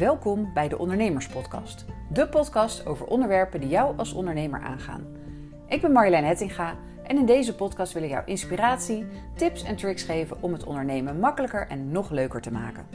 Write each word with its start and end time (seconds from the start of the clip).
Welkom 0.00 0.52
bij 0.54 0.68
de 0.68 0.78
Ondernemerspodcast. 0.78 1.84
De 2.12 2.28
podcast 2.28 2.86
over 2.86 3.06
onderwerpen 3.06 3.60
die 3.60 3.68
jou 3.68 3.98
als 3.98 4.12
ondernemer 4.12 4.60
aangaan. 4.60 5.06
Ik 5.68 5.80
ben 5.80 5.92
Marjolein 5.92 6.24
Hettinga 6.24 6.78
en 7.04 7.16
in 7.16 7.26
deze 7.26 7.54
podcast 7.54 7.92
wil 7.92 8.02
ik 8.02 8.10
jou 8.10 8.24
inspiratie, 8.26 9.06
tips 9.36 9.62
en 9.62 9.76
tricks 9.76 10.02
geven 10.02 10.42
om 10.42 10.52
het 10.52 10.64
ondernemen 10.64 11.18
makkelijker 11.18 11.66
en 11.66 11.90
nog 11.90 12.10
leuker 12.10 12.40
te 12.40 12.52
maken. 12.52 12.86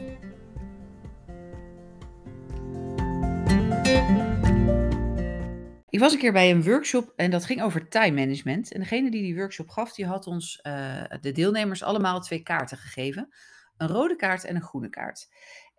Ik 5.88 5.98
was 5.98 6.12
een 6.12 6.18
keer 6.18 6.32
bij 6.32 6.50
een 6.50 6.64
workshop 6.64 7.12
en 7.16 7.30
dat 7.30 7.44
ging 7.44 7.62
over 7.62 7.88
time 7.88 8.20
management. 8.20 8.72
En 8.72 8.80
degene 8.80 9.10
die 9.10 9.22
die 9.22 9.36
workshop 9.36 9.68
gaf, 9.68 9.94
die 9.94 10.06
had 10.06 10.26
ons, 10.26 10.60
uh, 10.62 11.02
de 11.20 11.32
deelnemers, 11.32 11.82
allemaal 11.82 12.20
twee 12.20 12.42
kaarten 12.42 12.76
gegeven. 12.76 13.28
Een 13.76 13.88
rode 13.88 14.16
kaart 14.16 14.44
en 14.44 14.54
een 14.54 14.62
groene 14.62 14.88
kaart. 14.88 15.28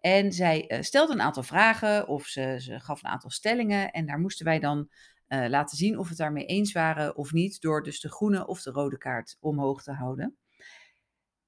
En 0.07 0.31
zij 0.31 0.65
uh, 0.67 0.81
stelde 0.81 1.13
een 1.13 1.21
aantal 1.21 1.43
vragen 1.43 2.07
of 2.07 2.25
ze, 2.25 2.55
ze, 2.59 2.79
gaf 2.79 3.03
een 3.03 3.09
aantal 3.09 3.29
stellingen. 3.29 3.91
En 3.91 4.05
daar 4.05 4.19
moesten 4.19 4.45
wij 4.45 4.59
dan 4.59 4.89
uh, 5.27 5.47
laten 5.47 5.77
zien 5.77 5.97
of 5.97 6.03
we 6.03 6.09
het 6.09 6.17
daarmee 6.17 6.45
eens 6.45 6.71
waren 6.71 7.15
of 7.15 7.31
niet. 7.31 7.61
Door 7.61 7.83
dus 7.83 7.99
de 7.99 8.11
groene 8.11 8.47
of 8.47 8.61
de 8.61 8.71
rode 8.71 8.97
kaart 8.97 9.37
omhoog 9.39 9.83
te 9.83 9.91
houden. 9.91 10.37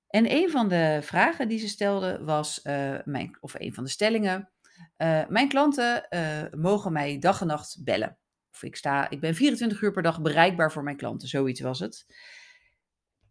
En 0.07 0.31
een 0.31 0.49
van 0.49 0.67
de 0.67 0.99
vragen 1.01 1.47
die 1.47 1.59
ze 1.59 1.67
stelde 1.67 2.23
was, 2.23 2.61
mijn, 3.03 3.37
of 3.39 3.53
een 3.57 3.73
van 3.73 3.83
de 3.83 3.89
stellingen. 3.89 4.51
mijn 5.27 5.47
klanten 5.47 6.07
mogen 6.57 6.91
mij 6.91 7.19
dag 7.19 7.41
en 7.41 7.47
nacht 7.47 7.83
bellen. 7.83 8.17
Of 8.51 8.63
ik, 8.63 8.75
sta, 8.75 9.09
ik 9.09 9.19
ben 9.19 9.35
24 9.35 9.81
uur 9.81 9.91
per 9.91 10.03
dag 10.03 10.21
bereikbaar 10.21 10.71
voor 10.71 10.83
mijn 10.83 10.97
klanten, 10.97 11.27
zoiets 11.27 11.61
was 11.61 11.79
het. 11.79 12.05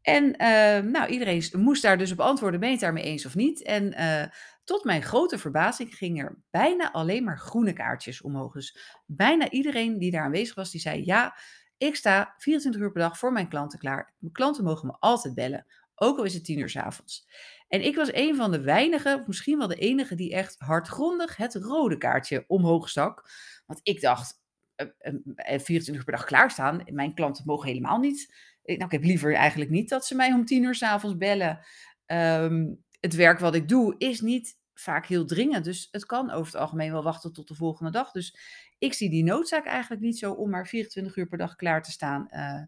En 0.09 0.25
uh, 0.25 0.91
nou, 0.91 1.09
iedereen 1.09 1.45
moest 1.53 1.83
daar 1.83 1.99
dus 1.99 2.13
op 2.13 2.21
antwoorden, 2.21 2.61
ben 2.61 2.69
je 2.69 2.75
het 2.75 2.85
daarmee 2.85 3.05
eens 3.05 3.27
of 3.27 3.35
niet? 3.35 3.63
En 3.63 4.01
uh, 4.01 4.25
tot 4.65 4.85
mijn 4.85 5.03
grote 5.03 5.39
verbazing 5.39 5.95
ging 5.95 6.23
er 6.23 6.39
bijna 6.51 6.93
alleen 6.93 7.25
maar 7.25 7.39
groene 7.39 7.73
kaartjes 7.73 8.23
omhoog. 8.23 8.53
Dus 8.53 8.79
bijna 9.07 9.51
iedereen 9.51 9.99
die 9.99 10.11
daar 10.11 10.23
aanwezig 10.23 10.55
was, 10.55 10.71
die 10.71 10.81
zei 10.81 11.05
ja, 11.05 11.37
ik 11.79 11.97
sta 11.97 12.35
24 12.39 12.83
uur 12.83 12.93
per 12.93 13.01
dag 13.01 13.19
voor 13.19 13.33
mijn 13.33 13.49
klanten 13.49 13.79
klaar. 13.79 14.15
Mijn 14.19 14.33
klanten 14.33 14.65
mogen 14.65 14.87
me 14.87 14.97
altijd 14.99 15.35
bellen, 15.35 15.67
ook 15.95 16.19
al 16.19 16.25
is 16.25 16.35
het 16.35 16.45
10 16.45 16.59
uur 16.59 16.71
s 16.71 16.77
avonds. 16.77 17.29
En 17.69 17.85
ik 17.85 17.97
was 17.97 18.13
een 18.13 18.37
van 18.37 18.51
de 18.51 18.61
weinigen, 18.61 19.21
of 19.21 19.27
misschien 19.27 19.59
wel 19.59 19.69
de 19.69 19.75
enige, 19.75 20.15
die 20.15 20.35
echt 20.35 20.57
hardgrondig 20.59 21.37
het 21.37 21.55
rode 21.55 21.99
kaartje 21.99 22.45
omhoog 22.47 22.89
stak. 22.89 23.31
Want 23.67 23.81
ik 23.83 24.01
dacht, 24.01 24.41
24 24.77 25.95
uur 25.95 26.05
per 26.05 26.13
dag 26.13 26.25
klaarstaan. 26.25 26.83
Mijn 26.91 27.15
klanten 27.15 27.45
mogen 27.47 27.69
helemaal 27.69 27.99
niet. 27.99 28.35
Nou, 28.77 28.85
ik 28.85 28.91
heb 28.91 29.05
liever 29.05 29.35
eigenlijk 29.35 29.71
niet 29.71 29.89
dat 29.89 30.07
ze 30.07 30.15
mij 30.15 30.33
om 30.33 30.45
10 30.45 30.63
uur 30.63 30.75
s'avonds 30.75 31.17
bellen. 31.17 31.61
Um, 32.07 32.85
het 33.01 33.15
werk 33.15 33.39
wat 33.39 33.55
ik 33.55 33.69
doe 33.69 33.95
is 33.99 34.21
niet 34.21 34.57
vaak 34.75 35.07
heel 35.07 35.27
dringend. 35.27 35.65
Dus 35.65 35.89
het 35.91 36.07
kan 36.07 36.31
over 36.31 36.53
het 36.53 36.61
algemeen 36.61 36.93
wel 36.93 37.03
wachten 37.03 37.33
tot 37.33 37.49
de 37.49 37.55
volgende 37.55 37.91
dag. 37.91 38.11
Dus 38.11 38.39
ik 38.79 38.95
zie 38.95 39.11
die 39.11 39.25
noodzaak 39.25 39.67
eigenlijk 39.67 40.03
niet 40.03 40.19
zo 40.19 40.33
om 40.33 40.51
maar 40.51 40.67
24 40.67 41.17
uur 41.17 41.27
per 41.27 41.39
dag 41.39 41.57
klaar 41.57 41.83
te 41.83 41.91
staan. 41.91 42.29
Uh, 42.31 42.63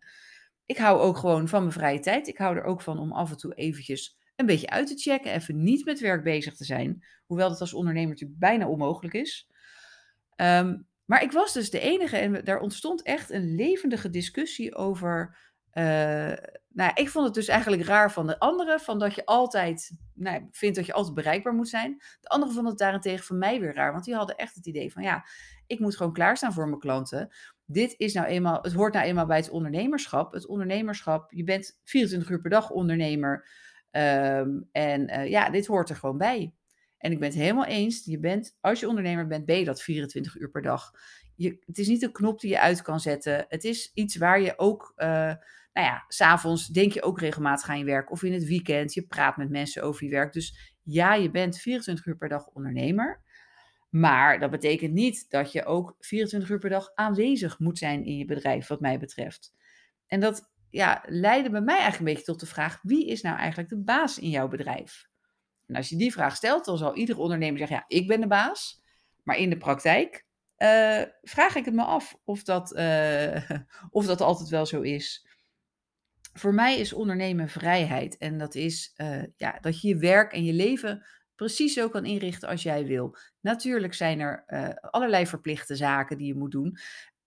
ik 0.67 0.79
hou 0.79 1.01
ook 1.01 1.17
gewoon 1.17 1.49
van 1.49 1.61
mijn 1.61 1.73
vrije 1.73 1.99
tijd. 1.99 2.29
Ik 2.29 2.39
hou 2.39 2.57
er 2.57 2.65
ook 2.65 2.83
van 2.83 2.99
om 2.99 3.13
af 3.13 3.31
en 3.31 3.37
toe 3.37 3.55
eventjes 3.55 4.19
een 4.37 4.47
beetje 4.47 4.71
uit 4.71 4.87
te 4.87 4.97
checken. 4.97 5.33
Even 5.33 5.63
niet 5.63 5.85
met 5.85 6.01
werk 6.01 6.23
bezig 6.23 6.57
te 6.57 6.65
zijn. 6.65 7.05
Hoewel 7.27 7.49
dat 7.49 7.61
als 7.61 7.75
ondernemer 7.75 8.11
natuurlijk 8.11 8.39
bijna 8.39 8.69
onmogelijk 8.69 9.15
is. 9.15 9.49
Um, 10.37 10.89
maar 11.05 11.23
ik 11.23 11.33
was 11.33 11.53
dus 11.53 11.71
de 11.71 11.81
enige 11.81 12.17
en 12.17 12.45
daar 12.45 12.61
ontstond 12.61 13.03
echt 13.03 13.31
een 13.31 13.55
levendige 13.55 14.11
discussie 14.11 14.75
over. 14.75 15.37
Uh, 15.75 16.33
nou, 16.69 16.91
ik 16.95 17.09
vond 17.09 17.25
het 17.25 17.35
dus 17.35 17.49
eigenlijk 17.49 17.83
raar 17.83 18.13
van 18.13 18.27
de 18.27 18.39
anderen, 18.39 18.81
van 18.81 18.99
dat 18.99 19.15
je 19.15 19.25
altijd, 19.25 19.91
nou, 20.15 20.49
vindt 20.51 20.77
dat 20.77 20.87
je 20.87 20.93
altijd 20.93 21.15
bereikbaar 21.15 21.55
moet 21.55 21.69
zijn. 21.69 22.03
De 22.21 22.29
anderen 22.29 22.55
vonden 22.55 22.73
het 22.73 22.81
daarentegen 22.81 23.25
van 23.25 23.39
mij 23.39 23.61
weer 23.61 23.75
raar, 23.75 23.93
want 23.93 24.05
die 24.05 24.15
hadden 24.15 24.37
echt 24.37 24.55
het 24.55 24.67
idee 24.67 24.93
van, 24.93 25.03
ja, 25.03 25.25
ik 25.67 25.79
moet 25.79 25.97
gewoon 25.97 26.13
klaarstaan 26.13 26.53
voor 26.53 26.69
mijn 26.69 26.81
klanten. 26.81 27.29
Dit 27.67 27.95
is 27.97 28.13
nou 28.13 28.27
eenmaal, 28.27 28.59
het 28.63 28.73
hoort 28.73 28.95
nou 28.95 29.07
eenmaal 29.07 29.27
bij 29.27 29.37
het 29.37 29.51
ondernemerschap. 29.51 30.33
Het 30.33 30.47
ondernemerschap, 30.47 31.33
je 31.33 31.45
bent 31.45 31.81
24 31.85 32.31
uur 32.31 32.41
per 32.41 32.51
dag 32.51 32.71
ondernemer. 32.71 33.49
Um, 33.91 34.69
en 34.73 35.11
uh, 35.11 35.29
ja, 35.29 35.51
dit 35.51 35.67
hoort 35.67 35.91
er 35.91 35.97
gewoon 35.97 36.19
bij. 36.19 36.55
En 36.99 37.13
ik 37.13 37.19
ben 37.19 37.29
het 37.29 37.39
helemaal 37.39 37.65
eens. 37.65 38.05
Je 38.05 38.19
bent, 38.19 38.57
als 38.61 38.81
je 38.81 38.89
ondernemer 38.89 39.27
bent, 39.27 39.47
ben 39.47 39.59
je 39.59 39.65
dat 39.65 39.83
24 39.83 40.37
uur 40.37 40.51
per 40.51 40.63
dag. 40.63 40.91
Je, 41.37 41.59
het 41.67 41.79
is 41.79 41.89
niet 41.89 42.03
een 42.03 42.13
knop 42.13 42.41
die 42.41 42.51
je 42.51 42.61
uit 42.61 42.83
kan 42.83 43.01
zetten. 43.01 43.45
Het 43.49 43.65
is 43.65 43.91
iets 43.95 44.17
waar 44.17 44.41
je 44.41 44.59
ook, 44.59 44.93
uh, 44.97 45.35
nou 45.73 45.87
ja, 45.87 46.05
s'avonds 46.09 46.67
denk 46.67 46.93
je 46.93 47.03
ook 47.03 47.21
regelmatig 47.21 47.69
aan 47.69 47.79
je 47.79 47.85
werk. 47.85 48.11
Of 48.11 48.23
in 48.23 48.33
het 48.33 48.45
weekend. 48.45 48.95
Je 48.95 49.07
praat 49.07 49.37
met 49.37 49.51
mensen 49.51 49.83
over 49.83 50.05
je 50.05 50.11
werk. 50.11 50.33
Dus 50.33 50.75
ja, 50.83 51.15
je 51.15 51.31
bent 51.31 51.59
24 51.59 52.07
uur 52.07 52.17
per 52.17 52.29
dag 52.29 52.47
ondernemer. 52.47 53.23
Maar 53.91 54.41
dat 54.41 54.51
betekent 54.51 54.93
niet 54.93 55.31
dat 55.31 55.53
je 55.53 55.65
ook 55.65 55.97
24 55.99 56.51
uur 56.51 56.59
per 56.59 56.71
dag 56.71 56.95
aanwezig 56.95 57.59
moet 57.59 57.79
zijn 57.79 58.05
in 58.05 58.17
je 58.17 58.25
bedrijf, 58.25 58.67
wat 58.67 58.81
mij 58.81 58.99
betreft. 58.99 59.55
En 60.07 60.21
dat 60.21 60.51
ja, 60.71 61.03
leidde 61.07 61.51
bij 61.51 61.61
mij 61.61 61.79
eigenlijk 61.79 62.09
een 62.09 62.15
beetje 62.15 62.33
tot 62.33 62.41
de 62.41 62.47
vraag: 62.47 62.79
wie 62.83 63.07
is 63.07 63.23
nou 63.23 63.37
eigenlijk 63.37 63.69
de 63.69 63.83
baas 63.83 64.19
in 64.19 64.31
jouw 64.31 64.49
bedrijf? 64.49 65.09
En 65.67 65.77
als 65.77 65.89
je 65.89 65.97
die 65.97 66.13
vraag 66.13 66.37
stelt, 66.37 66.65
dan 66.65 66.79
zal 66.79 66.97
ieder 66.97 67.19
ondernemer 67.19 67.59
zeggen, 67.59 67.77
ja, 67.77 67.85
ik 67.99 68.07
ben 68.07 68.21
de 68.21 68.27
baas. 68.27 68.83
Maar 69.23 69.37
in 69.37 69.51
de 69.51 69.57
praktijk 69.57 70.27
uh, 70.63 71.03
vraag 71.23 71.55
ik 71.55 71.65
het 71.65 71.75
me 71.75 71.83
af 71.83 72.17
of 72.25 72.43
dat, 72.43 72.77
uh, 72.77 73.51
of 73.91 74.07
dat 74.07 74.21
altijd 74.21 74.49
wel 74.49 74.67
zo 74.67 74.81
is. 74.81 75.29
Voor 76.33 76.55
mij 76.55 76.79
is 76.79 76.93
ondernemen 76.93 77.49
vrijheid. 77.49 78.19
En 78.19 78.39
dat 78.39 78.55
is 78.55 78.93
uh, 78.97 79.23
ja, 79.37 79.59
dat 79.61 79.81
je 79.81 79.89
je 79.89 79.97
werk 79.97 80.33
en 80.33 80.45
je 80.45 80.53
leven 80.53 81.07
precies 81.35 81.75
zo 81.75 81.89
kan 81.89 82.05
inrichten 82.05 82.49
als 82.49 82.63
jij 82.63 82.87
wil. 82.87 83.17
Natuurlijk 83.41 83.95
zijn 83.95 84.21
er 84.21 84.45
allerlei 84.81 85.27
verplichte 85.27 85.77
zaken 85.77 86.19
die 86.19 86.27
je 86.27 86.35
moet 86.35 86.51
doen. 86.51 86.79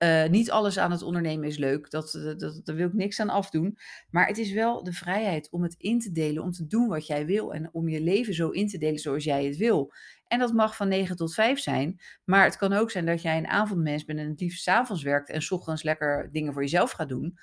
Uh, 0.04 0.26
niet 0.26 0.52
alles 0.52 0.80
aan 0.80 0.92
het 0.92 1.02
ondernemen 1.02 1.48
is 1.48 1.58
leuk, 1.58 1.90
dat, 1.90 2.12
dat, 2.38 2.62
daar 2.64 2.76
wil 2.76 2.88
ik 2.88 2.94
niks 2.94 3.20
aan 3.20 3.30
afdoen. 3.30 3.78
Maar 4.10 4.28
het 4.28 4.38
is 4.38 4.52
wel 4.52 4.84
de 4.84 4.94
vrijheid 4.94 5.52
om 5.52 5.64
het 5.64 5.76
in 5.78 6.00
te 6.00 6.12
delen, 6.12 6.44
om 6.44 6.52
te 6.52 6.68
doen 6.68 6.88
wat 6.88 7.08
jij 7.08 7.26
wil 7.26 7.54
en 7.54 7.70
om 7.74 7.90
je 7.90 8.02
leven 8.02 8.34
zo 8.34 8.50
in 8.50 8.68
te 8.68 8.78
delen 8.78 9.00
zoals 9.00 9.24
jij 9.24 9.46
het 9.46 9.58
wil. 9.58 9.94
En 10.28 10.40
dat 10.40 10.54
mag 10.54 10.76
van 10.76 10.88
9 10.88 11.16
tot 11.16 11.34
5 11.34 11.60
zijn, 11.60 12.02
maar 12.24 12.44
het 12.44 12.58
kan 12.58 12.74
ook 12.74 12.92
zijn 12.92 13.06
dat 13.06 13.22
jij 13.22 13.38
een 13.38 13.48
avondmens 13.48 14.06
bent 14.06 14.20
en 14.20 14.30
het 14.30 14.40
liefst 14.40 14.68
avonds 14.68 15.04
werkt 15.04 15.30
en 15.30 15.42
s 15.42 15.52
ochtends 15.52 15.84
lekker 15.84 16.30
dingen 16.32 16.54
voor 16.54 16.62
jezelf 16.62 16.92
gaat 16.92 17.10
doen. 17.10 17.38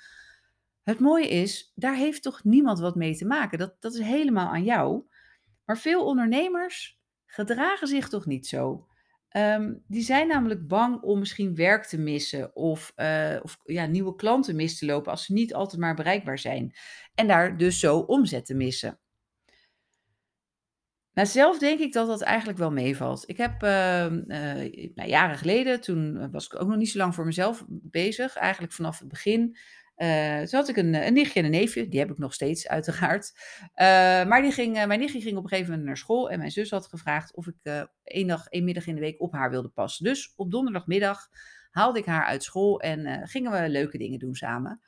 Het 0.91 0.99
mooie 0.99 1.29
is, 1.29 1.71
daar 1.75 1.95
heeft 1.95 2.23
toch 2.23 2.43
niemand 2.43 2.79
wat 2.79 2.95
mee 2.95 3.15
te 3.15 3.25
maken. 3.25 3.57
Dat, 3.57 3.75
dat 3.79 3.93
is 3.93 3.99
helemaal 3.99 4.47
aan 4.47 4.63
jou. 4.63 5.03
Maar 5.65 5.77
veel 5.77 6.05
ondernemers 6.05 6.99
gedragen 7.25 7.87
zich 7.87 8.09
toch 8.09 8.25
niet 8.25 8.47
zo. 8.47 8.87
Um, 9.37 9.83
die 9.87 10.03
zijn 10.03 10.27
namelijk 10.27 10.67
bang 10.67 11.01
om 11.01 11.19
misschien 11.19 11.55
werk 11.55 11.85
te 11.85 11.97
missen 11.97 12.55
of, 12.55 12.93
uh, 12.95 13.39
of 13.41 13.59
ja, 13.63 13.85
nieuwe 13.85 14.15
klanten 14.15 14.55
mis 14.55 14.77
te 14.77 14.85
lopen 14.85 15.11
als 15.11 15.25
ze 15.25 15.33
niet 15.33 15.53
altijd 15.53 15.81
maar 15.81 15.95
bereikbaar 15.95 16.39
zijn. 16.39 16.75
En 17.15 17.27
daar 17.27 17.57
dus 17.57 17.79
zo 17.79 17.97
omzet 17.97 18.45
te 18.45 18.55
missen. 18.55 18.99
Nou, 21.13 21.27
zelf 21.27 21.59
denk 21.59 21.79
ik 21.79 21.93
dat 21.93 22.07
dat 22.07 22.21
eigenlijk 22.21 22.57
wel 22.57 22.71
meevalt. 22.71 23.29
Ik 23.29 23.37
heb 23.37 23.63
uh, 23.63 24.05
uh, 24.05 24.91
nou, 24.95 25.09
jaren 25.09 25.37
geleden, 25.37 25.81
toen 25.81 26.31
was 26.31 26.45
ik 26.45 26.61
ook 26.61 26.67
nog 26.67 26.77
niet 26.77 26.89
zo 26.89 26.97
lang 26.97 27.15
voor 27.15 27.25
mezelf 27.25 27.65
bezig, 27.67 28.35
eigenlijk 28.35 28.73
vanaf 28.73 28.99
het 28.99 29.07
begin. 29.07 29.57
Uh, 30.01 30.41
toen 30.41 30.59
had 30.59 30.69
ik 30.69 30.77
een, 30.77 30.93
een, 30.93 31.13
nichtje 31.13 31.39
en 31.39 31.45
een 31.45 31.51
neefje, 31.51 31.87
die 31.87 31.99
heb 31.99 32.11
ik 32.11 32.17
nog 32.17 32.33
steeds 32.33 32.67
uiteraard. 32.67 33.31
Uh, 33.61 33.85
maar 34.29 34.41
die 34.41 34.51
ging, 34.51 34.77
uh, 34.77 34.85
mijn 34.85 34.99
nichtje 34.99 35.21
ging 35.21 35.37
op 35.37 35.43
een 35.43 35.49
gegeven 35.49 35.69
moment 35.69 35.87
naar 35.87 35.97
school 35.97 36.29
en 36.29 36.37
mijn 36.37 36.51
zus 36.51 36.69
had 36.69 36.87
gevraagd 36.87 37.35
of 37.35 37.47
ik 37.47 37.87
één 38.03 38.27
dag, 38.27 38.47
één 38.47 38.63
middag 38.63 38.87
in 38.87 38.95
de 38.95 39.01
week 39.01 39.21
op 39.21 39.33
haar 39.33 39.49
wilde 39.49 39.69
passen. 39.69 40.05
Dus 40.05 40.33
op 40.35 40.51
donderdagmiddag 40.51 41.29
haalde 41.71 41.99
ik 41.99 42.05
haar 42.05 42.25
uit 42.25 42.43
school 42.43 42.79
en 42.79 43.27
gingen 43.27 43.51
we 43.51 43.69
leuke 43.69 43.97
dingen 43.97 44.19
doen 44.19 44.35
samen. 44.35 44.81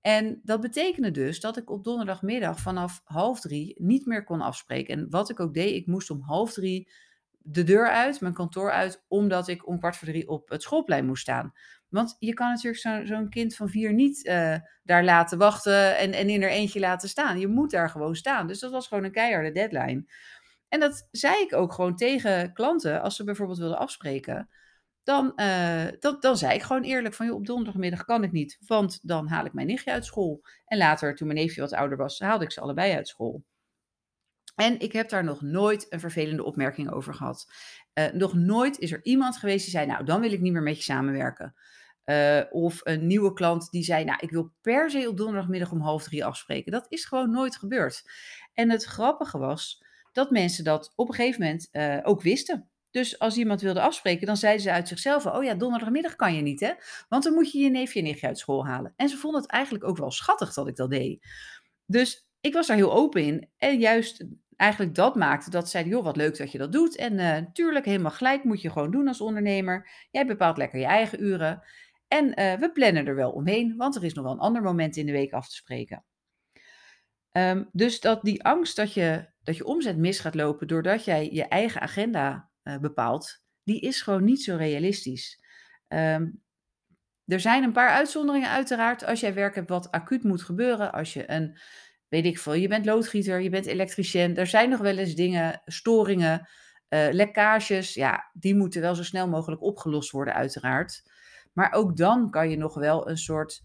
En 0.00 0.40
dat 0.44 0.60
betekende 0.60 1.10
dus 1.10 1.40
dat 1.40 1.56
ik 1.56 1.70
op 1.70 1.84
donderdagmiddag 1.84 2.60
vanaf 2.60 3.00
half 3.04 3.40
drie 3.40 3.74
niet 3.78 4.06
meer 4.06 4.24
kon 4.24 4.40
afspreken. 4.40 4.98
En 4.98 5.10
wat 5.10 5.30
ik 5.30 5.40
ook 5.40 5.54
deed, 5.54 5.74
ik 5.74 5.86
moest 5.86 6.10
om 6.10 6.20
half 6.20 6.52
drie 6.52 6.90
de 7.38 7.64
deur 7.64 7.88
uit, 7.88 8.20
mijn 8.20 8.34
kantoor 8.34 8.70
uit, 8.70 9.04
omdat 9.08 9.48
ik 9.48 9.68
om 9.68 9.78
kwart 9.78 9.96
voor 9.96 10.08
drie 10.08 10.28
op 10.28 10.48
het 10.48 10.62
schoolplein 10.62 11.06
moest 11.06 11.22
staan. 11.22 11.52
Want 11.88 12.16
je 12.18 12.34
kan 12.34 12.48
natuurlijk 12.48 13.06
zo'n 13.06 13.28
kind 13.28 13.56
van 13.56 13.68
vier 13.68 13.92
niet 13.92 14.26
uh, 14.26 14.56
daar 14.82 15.04
laten 15.04 15.38
wachten 15.38 15.98
en, 15.98 16.12
en 16.12 16.28
in 16.28 16.42
er 16.42 16.50
eentje 16.50 16.80
laten 16.80 17.08
staan. 17.08 17.38
Je 17.38 17.48
moet 17.48 17.70
daar 17.70 17.90
gewoon 17.90 18.16
staan. 18.16 18.46
Dus 18.46 18.58
dat 18.58 18.70
was 18.70 18.88
gewoon 18.88 19.04
een 19.04 19.12
keiharde 19.12 19.52
deadline. 19.52 20.04
En 20.68 20.80
dat 20.80 21.08
zei 21.10 21.40
ik 21.40 21.54
ook 21.54 21.72
gewoon 21.72 21.96
tegen 21.96 22.52
klanten 22.52 23.02
als 23.02 23.16
ze 23.16 23.24
bijvoorbeeld 23.24 23.58
wilden 23.58 23.78
afspreken. 23.78 24.48
Dan, 25.02 25.32
dat, 25.98 26.22
dan 26.22 26.36
zei 26.36 26.54
ik 26.54 26.62
gewoon 26.62 26.82
eerlijk 26.82 27.14
van, 27.14 27.30
op 27.30 27.46
donderdagmiddag 27.46 28.04
kan 28.04 28.24
ik 28.24 28.32
niet, 28.32 28.58
want 28.66 28.98
dan 29.02 29.28
haal 29.28 29.44
ik 29.44 29.52
mijn 29.52 29.66
nichtje 29.66 29.92
uit 29.92 30.04
school. 30.04 30.42
En 30.64 30.78
later, 30.78 31.14
toen 31.14 31.26
mijn 31.26 31.38
neefje 31.38 31.60
wat 31.60 31.72
ouder 31.72 31.98
was, 31.98 32.18
haalde 32.18 32.44
ik 32.44 32.52
ze 32.52 32.60
allebei 32.60 32.92
uit 32.92 33.08
school. 33.08 33.44
En 34.54 34.80
ik 34.80 34.92
heb 34.92 35.08
daar 35.08 35.24
nog 35.24 35.42
nooit 35.42 35.86
een 35.92 36.00
vervelende 36.00 36.44
opmerking 36.44 36.90
over 36.90 37.14
gehad. 37.14 37.52
Uh, 37.94 38.12
nog 38.12 38.34
nooit 38.34 38.78
is 38.78 38.92
er 38.92 39.04
iemand 39.04 39.36
geweest 39.36 39.64
die 39.64 39.74
zei, 39.74 39.86
nou, 39.86 40.04
dan 40.04 40.20
wil 40.20 40.32
ik 40.32 40.40
niet 40.40 40.52
meer 40.52 40.62
met 40.62 40.76
je 40.76 40.82
samenwerken. 40.82 41.54
Uh, 42.08 42.40
of 42.50 42.80
een 42.84 43.06
nieuwe 43.06 43.32
klant 43.32 43.70
die 43.70 43.82
zei, 43.82 44.04
nou, 44.04 44.18
ik 44.20 44.30
wil 44.30 44.52
per 44.60 44.90
se 44.90 45.08
op 45.08 45.16
donderdagmiddag 45.16 45.72
om 45.72 45.80
half 45.80 46.02
drie 46.02 46.24
afspreken. 46.24 46.72
Dat 46.72 46.86
is 46.88 47.04
gewoon 47.04 47.30
nooit 47.30 47.56
gebeurd. 47.56 48.02
En 48.54 48.70
het 48.70 48.84
grappige 48.84 49.38
was 49.38 49.84
dat 50.12 50.30
mensen 50.30 50.64
dat 50.64 50.92
op 50.94 51.08
een 51.08 51.14
gegeven 51.14 51.40
moment 51.42 51.68
uh, 51.72 51.98
ook 52.02 52.22
wisten. 52.22 52.68
Dus 52.90 53.18
als 53.18 53.36
iemand 53.36 53.60
wilde 53.60 53.80
afspreken, 53.80 54.26
dan 54.26 54.36
zeiden 54.36 54.62
ze 54.62 54.72
uit 54.72 54.88
zichzelf: 54.88 55.26
Oh 55.26 55.44
ja, 55.44 55.54
donderdagmiddag 55.54 56.16
kan 56.16 56.34
je 56.34 56.42
niet, 56.42 56.60
hè? 56.60 56.72
Want 57.08 57.24
dan 57.24 57.32
moet 57.32 57.52
je 57.52 57.58
je 57.58 57.70
neefje 57.70 57.98
en 57.98 58.04
nichtje 58.04 58.26
uit 58.26 58.38
school 58.38 58.66
halen. 58.66 58.92
En 58.96 59.08
ze 59.08 59.16
vonden 59.16 59.40
het 59.40 59.50
eigenlijk 59.50 59.84
ook 59.84 59.96
wel 59.96 60.10
schattig 60.10 60.54
dat 60.54 60.68
ik 60.68 60.76
dat 60.76 60.90
deed. 60.90 61.26
Dus 61.86 62.28
ik 62.40 62.52
was 62.52 62.66
daar 62.66 62.76
heel 62.76 62.92
open 62.92 63.22
in. 63.22 63.48
En 63.56 63.78
juist 63.78 64.24
eigenlijk 64.56 64.94
dat 64.94 65.14
maakte 65.14 65.50
dat 65.50 65.70
zeiden: 65.70 65.92
Joh, 65.92 66.04
wat 66.04 66.16
leuk 66.16 66.38
dat 66.38 66.52
je 66.52 66.58
dat 66.58 66.72
doet. 66.72 66.96
En 66.96 67.14
natuurlijk, 67.14 67.86
uh, 67.86 67.90
helemaal 67.90 68.12
gelijk 68.12 68.44
moet 68.44 68.62
je 68.62 68.70
gewoon 68.70 68.90
doen 68.90 69.08
als 69.08 69.20
ondernemer. 69.20 69.88
Jij 70.10 70.26
bepaalt 70.26 70.56
lekker 70.56 70.78
je 70.78 70.86
eigen 70.86 71.22
uren. 71.22 71.62
En 72.08 72.26
uh, 72.40 72.54
we 72.54 72.70
plannen 72.72 73.06
er 73.06 73.14
wel 73.14 73.30
omheen, 73.30 73.76
want 73.76 73.96
er 73.96 74.04
is 74.04 74.14
nog 74.14 74.24
wel 74.24 74.32
een 74.32 74.38
ander 74.38 74.62
moment 74.62 74.96
in 74.96 75.06
de 75.06 75.12
week 75.12 75.32
af 75.32 75.48
te 75.48 75.54
spreken. 75.54 76.04
Um, 77.32 77.68
dus 77.72 78.00
dat 78.00 78.22
die 78.22 78.44
angst 78.44 78.76
dat 78.76 78.92
je, 78.92 79.28
dat 79.42 79.56
je 79.56 79.64
omzet 79.64 79.96
mis 79.96 80.20
gaat 80.20 80.34
lopen 80.34 80.66
doordat 80.66 81.04
jij 81.04 81.30
je 81.32 81.44
eigen 81.44 81.80
agenda 81.80 82.50
uh, 82.62 82.78
bepaalt, 82.78 83.42
die 83.62 83.80
is 83.80 84.02
gewoon 84.02 84.24
niet 84.24 84.42
zo 84.42 84.56
realistisch. 84.56 85.44
Um, 85.88 86.42
er 87.24 87.40
zijn 87.40 87.62
een 87.62 87.72
paar 87.72 87.90
uitzonderingen 87.90 88.50
uiteraard. 88.50 89.04
Als 89.04 89.20
jij 89.20 89.34
werk 89.34 89.54
hebt 89.54 89.68
wat 89.68 89.90
acuut 89.90 90.22
moet 90.22 90.42
gebeuren, 90.42 90.92
als 90.92 91.12
je 91.12 91.30
een, 91.30 91.58
weet 92.08 92.24
ik 92.24 92.38
veel, 92.38 92.54
je 92.54 92.68
bent 92.68 92.84
loodgieter, 92.84 93.40
je 93.40 93.50
bent 93.50 93.66
elektricien, 93.66 94.36
er 94.36 94.46
zijn 94.46 94.70
nog 94.70 94.80
wel 94.80 94.96
eens 94.96 95.14
dingen, 95.14 95.62
storingen, 95.64 96.48
uh, 96.88 97.08
lekkages, 97.10 97.94
ja, 97.94 98.30
die 98.32 98.54
moeten 98.54 98.80
wel 98.80 98.94
zo 98.94 99.02
snel 99.02 99.28
mogelijk 99.28 99.62
opgelost 99.62 100.10
worden 100.10 100.34
uiteraard. 100.34 101.02
Maar 101.58 101.72
ook 101.72 101.96
dan 101.96 102.30
kan 102.30 102.50
je 102.50 102.56
nog 102.56 102.74
wel 102.74 103.08
een 103.08 103.18
soort, 103.18 103.64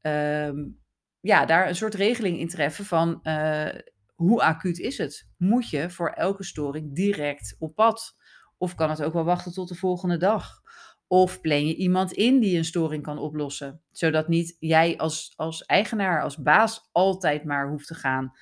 um, 0.00 0.80
ja, 1.20 1.46
daar 1.46 1.68
een 1.68 1.76
soort 1.76 1.94
regeling 1.94 2.38
in 2.38 2.48
treffen 2.48 2.84
van 2.84 3.20
uh, 3.22 3.68
hoe 4.14 4.42
acuut 4.42 4.78
is 4.78 4.98
het? 4.98 5.28
Moet 5.36 5.70
je 5.70 5.90
voor 5.90 6.08
elke 6.08 6.44
storing 6.44 6.94
direct 6.94 7.56
op 7.58 7.74
pad? 7.74 8.16
Of 8.58 8.74
kan 8.74 8.90
het 8.90 9.02
ook 9.02 9.12
wel 9.12 9.24
wachten 9.24 9.52
tot 9.52 9.68
de 9.68 9.74
volgende 9.74 10.16
dag? 10.16 10.62
Of 11.06 11.40
plan 11.40 11.66
je 11.66 11.74
iemand 11.74 12.12
in 12.12 12.40
die 12.40 12.56
een 12.56 12.64
storing 12.64 13.02
kan 13.02 13.18
oplossen, 13.18 13.82
zodat 13.90 14.28
niet 14.28 14.56
jij 14.58 14.96
als, 14.96 15.32
als 15.36 15.64
eigenaar, 15.64 16.22
als 16.22 16.36
baas 16.36 16.88
altijd 16.92 17.44
maar 17.44 17.68
hoeft 17.68 17.86
te 17.86 17.94
gaan. 17.94 18.32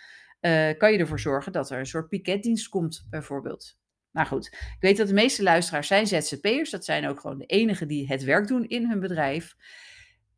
Uh, 0.41 0.77
kan 0.79 0.93
je 0.93 0.99
ervoor 0.99 1.21
zorgen 1.21 1.53
dat 1.53 1.71
er 1.71 1.79
een 1.79 1.87
soort 1.87 2.09
piketdienst 2.09 2.69
komt, 2.69 3.07
bijvoorbeeld. 3.11 3.81
Nou 4.13 4.27
goed, 4.27 4.47
ik 4.47 4.77
weet 4.81 4.97
dat 4.97 5.09
de 5.09 5.15
meeste 5.15 5.43
luisteraars 5.43 5.87
zijn 5.87 6.07
ZZP'ers. 6.07 6.71
Dat 6.71 6.85
zijn 6.85 7.09
ook 7.09 7.21
gewoon 7.21 7.39
de 7.39 7.47
enigen 7.47 7.89
die 7.89 8.07
het 8.07 8.25
werk 8.25 8.47
doen 8.47 8.65
in 8.69 8.89
hun 8.89 9.01
bedrijf. 9.01 9.57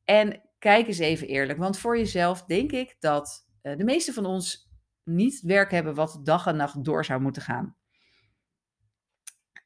En 0.05 0.43
kijk 0.59 0.87
eens 0.87 0.99
even 0.99 1.27
eerlijk, 1.27 1.59
want 1.59 1.79
voor 1.79 1.99
jezelf 1.99 2.45
denk 2.45 2.73
ik 2.73 2.97
dat 2.99 3.49
uh, 3.63 3.77
de 3.77 3.85
meeste 3.85 4.13
van 4.13 4.27
ons 4.27 4.73
niet 5.05 5.41
werk 5.41 5.71
hebben 5.71 5.95
wat 5.95 6.21
dag 6.23 6.47
en 6.47 6.57
nacht 6.57 6.85
door 6.85 7.05
zou 7.05 7.21
moeten 7.21 7.43
gaan. 7.43 7.77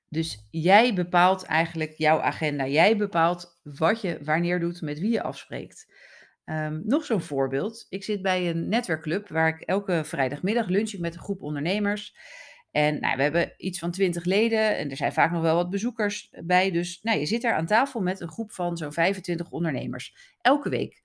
Dus 0.08 0.48
jij 0.50 0.94
bepaalt 0.94 1.42
eigenlijk 1.42 1.92
jouw 1.92 2.20
agenda. 2.20 2.66
Jij 2.66 2.96
bepaalt 2.96 3.60
wat 3.62 4.00
je 4.00 4.18
wanneer 4.24 4.60
doet, 4.60 4.80
met 4.80 4.98
wie 4.98 5.10
je 5.10 5.22
afspreekt. 5.22 5.92
Um, 6.44 6.82
nog 6.86 7.04
zo'n 7.04 7.20
voorbeeld. 7.20 7.86
Ik 7.88 8.04
zit 8.04 8.22
bij 8.22 8.50
een 8.50 8.68
netwerkclub 8.68 9.28
waar 9.28 9.48
ik 9.48 9.60
elke 9.60 10.04
vrijdagmiddag 10.04 10.68
lunch 10.68 10.98
met 10.98 11.14
een 11.14 11.20
groep 11.20 11.42
ondernemers. 11.42 12.16
En 12.70 13.00
nou, 13.00 13.16
we 13.16 13.22
hebben 13.22 13.54
iets 13.56 13.78
van 13.78 13.90
twintig 13.90 14.24
leden 14.24 14.76
en 14.76 14.90
er 14.90 14.96
zijn 14.96 15.12
vaak 15.12 15.30
nog 15.30 15.42
wel 15.42 15.54
wat 15.54 15.70
bezoekers 15.70 16.32
bij. 16.44 16.70
Dus 16.70 17.02
nou, 17.02 17.18
je 17.18 17.26
zit 17.26 17.42
daar 17.42 17.54
aan 17.54 17.66
tafel 17.66 18.00
met 18.00 18.20
een 18.20 18.30
groep 18.30 18.52
van 18.52 18.76
zo'n 18.76 18.92
25 18.92 19.50
ondernemers. 19.50 20.34
Elke 20.40 20.68
week. 20.68 21.02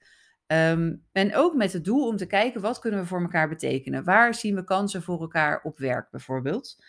Um, 0.48 1.06
en 1.12 1.36
ook 1.36 1.56
met 1.56 1.74
het 1.74 1.84
doel 1.84 2.08
om 2.08 2.18
te 2.18 2.26
kijken 2.26 2.62
wat 2.62 2.80
kunnen 2.80 3.00
we 3.00 3.06
voor 3.06 3.22
elkaar 3.22 3.50
betekenen. 3.50 4.04
Waar 4.04 4.34
zien 4.34 4.56
we 4.56 4.64
kansen 4.64 5.04
voor 5.04 5.22
elkaar 5.22 5.62
op 5.64 5.78
werk 5.78 6.10
bijvoorbeeld. 6.12 6.84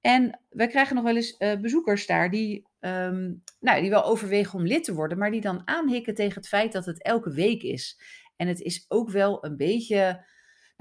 En 0.00 0.40
we 0.48 0.66
krijgen 0.66 0.94
nog 0.94 1.04
wel 1.04 1.16
eens 1.16 1.34
uh, 1.38 1.60
bezoekers 1.60 2.06
daar 2.06 2.30
die, 2.30 2.66
um, 2.80 3.42
nou, 3.60 3.80
die 3.80 3.90
wel 3.90 4.04
overwegen 4.04 4.58
om 4.58 4.66
lid 4.66 4.84
te 4.84 4.94
worden, 4.94 5.18
maar 5.18 5.30
die 5.30 5.40
dan 5.40 5.62
aanhikken 5.64 6.14
tegen 6.14 6.34
het 6.34 6.48
feit 6.48 6.72
dat 6.72 6.86
het 6.86 7.02
elke 7.02 7.32
week 7.32 7.62
is. 7.62 8.00
En 8.36 8.48
het 8.48 8.60
is 8.60 8.84
ook 8.88 9.10
wel 9.10 9.44
een 9.44 9.56
beetje 9.56 10.24